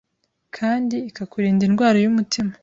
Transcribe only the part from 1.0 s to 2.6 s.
ikakurinda indwara y’umutima